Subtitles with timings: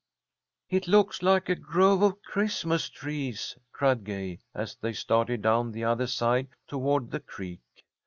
[0.67, 5.83] "It looks like a grove of Christmas trees!" cried Gay, as they started down the
[5.83, 7.61] other side toward the creek.